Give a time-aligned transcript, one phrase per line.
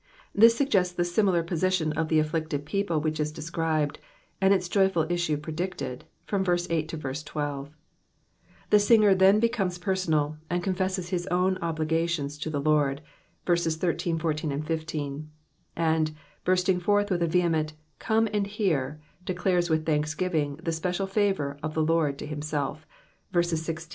[0.33, 3.99] This suggests the similar position of (he afflicted people which is de scribed,
[4.41, 6.05] and its joyful issue predided.
[6.25, 7.69] from verse 8 to verse 12.
[8.71, 13.03] llie singer then becomes personal, and confesses his own obligations to (he Lord
[13.45, 15.27] {verses 13, 14, 15)/
[15.75, 16.15] and,
[16.47, 21.73] Imrsting foHh wi(h a vehement ''Come and hear," declares icith thoTiksgimng the special farx>ur cf
[21.75, 22.87] Vie Lord to himself,
[23.31, 23.89] verses 1(5—20.